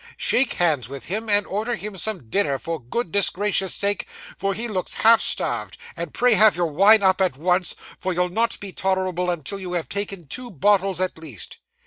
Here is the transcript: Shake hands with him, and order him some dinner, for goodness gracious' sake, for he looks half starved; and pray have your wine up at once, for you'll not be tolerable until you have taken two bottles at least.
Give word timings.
Shake 0.17 0.53
hands 0.53 0.89
with 0.89 1.05
him, 1.05 1.29
and 1.29 1.45
order 1.45 1.75
him 1.75 1.95
some 1.95 2.27
dinner, 2.27 2.57
for 2.57 2.81
goodness 2.81 3.29
gracious' 3.29 3.75
sake, 3.75 4.07
for 4.35 4.55
he 4.55 4.67
looks 4.67 4.95
half 5.05 5.21
starved; 5.21 5.77
and 5.95 6.11
pray 6.11 6.33
have 6.33 6.55
your 6.55 6.71
wine 6.71 7.03
up 7.03 7.21
at 7.21 7.37
once, 7.37 7.75
for 7.99 8.11
you'll 8.11 8.29
not 8.29 8.59
be 8.59 8.71
tolerable 8.71 9.29
until 9.29 9.59
you 9.59 9.73
have 9.73 9.87
taken 9.89 10.25
two 10.25 10.49
bottles 10.49 10.99
at 10.99 11.19
least. 11.19 11.59